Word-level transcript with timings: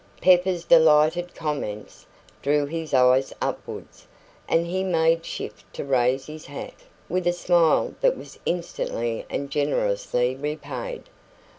Pepper's 0.19 0.65
delighted 0.65 1.35
comments 1.35 2.07
drew 2.41 2.65
his 2.65 2.91
eyes 2.91 3.31
upwards, 3.39 4.07
and 4.49 4.65
he 4.65 4.83
made 4.83 5.23
shift 5.23 5.63
to 5.75 5.85
raise 5.85 6.25
his 6.25 6.47
hat, 6.47 6.73
with 7.07 7.27
a 7.27 7.31
smile 7.31 7.93
that 8.01 8.17
was 8.17 8.39
instantly 8.43 9.27
and 9.29 9.51
generously 9.51 10.35
repaid. 10.35 11.03